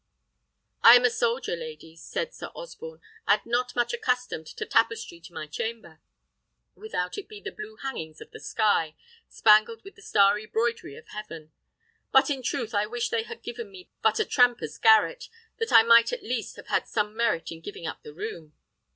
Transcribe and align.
"I 0.81 0.95
am 0.95 1.05
a 1.05 1.11
soldier, 1.11 1.55
lady," 1.55 1.95
said 1.95 2.33
Sir 2.33 2.47
Osborne, 2.55 3.01
"and 3.27 3.39
not 3.45 3.75
much 3.75 3.93
accustomed 3.93 4.47
to 4.47 4.65
tapestry 4.65 5.19
to 5.19 5.31
my 5.31 5.45
chamber, 5.45 6.01
without 6.73 7.19
it 7.19 7.27
be 7.29 7.39
the 7.39 7.51
blue 7.51 7.75
hangings 7.75 8.19
of 8.19 8.31
the 8.31 8.39
sky, 8.39 8.95
spangled 9.29 9.83
with 9.83 9.93
the 9.93 10.01
starry 10.01 10.47
broidery 10.47 10.95
of 10.95 11.09
heaven; 11.09 11.51
but 12.11 12.31
in 12.31 12.41
truth 12.41 12.73
I 12.73 12.87
wish 12.87 13.09
they 13.09 13.21
had 13.25 13.43
given 13.43 13.69
me 13.71 13.91
but 14.01 14.17
a 14.19 14.25
tramper's 14.25 14.79
garret, 14.79 15.29
that 15.59 15.71
I 15.71 15.83
might 15.83 16.11
at 16.11 16.23
least 16.23 16.55
have 16.55 16.69
had 16.69 16.87
some 16.87 17.15
merit 17.15 17.51
in 17.51 17.61
giving 17.61 17.85
up 17.85 18.01
the 18.01 18.15
room." 18.15 18.53